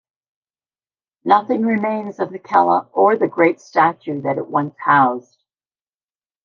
Nothing 1.23 1.63
remains 1.63 2.19
of 2.19 2.31
the 2.31 2.39
cella 2.43 2.89
or 2.91 3.15
the 3.15 3.27
great 3.27 3.59
statue 3.61 4.21
that 4.21 4.39
it 4.39 4.47
once 4.47 4.73
housed. 4.79 5.37